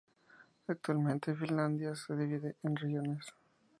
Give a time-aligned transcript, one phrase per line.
[0.65, 3.27] Actualmente Finlandia se divide en regiones.